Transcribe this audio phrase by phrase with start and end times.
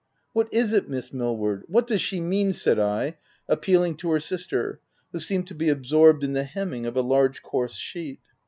[0.33, 1.63] "What is it, Miss Millward?
[1.67, 3.17] what does she mean?'' said I,
[3.47, 4.79] appealing to her sister,
[5.11, 8.17] who seemed to be absorbed in the hemming of a large, coarse sheet.